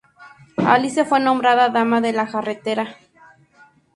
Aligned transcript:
Alice 0.65 1.05
fue 1.05 1.19
nombrada 1.19 1.69
Dama 1.69 2.01
de 2.01 2.11
la 2.11 2.25
Jarretera. 2.25 2.97